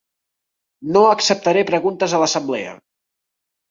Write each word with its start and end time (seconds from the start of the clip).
No 0.95 1.05
acceptaré 1.11 1.67
preguntes 1.71 2.19
de 2.19 2.25
l'assemblea. 2.27 2.77